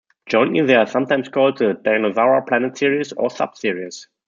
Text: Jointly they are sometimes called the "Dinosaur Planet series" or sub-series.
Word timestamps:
Jointly 0.25 0.65
they 0.65 0.73
are 0.73 0.87
sometimes 0.87 1.29
called 1.29 1.59
the 1.59 1.75
"Dinosaur 1.75 2.41
Planet 2.41 2.75
series" 2.75 3.13
or 3.13 3.29
sub-series. 3.29 4.07